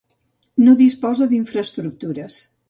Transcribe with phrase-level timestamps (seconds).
[0.67, 2.41] No disposa d'infraestructures.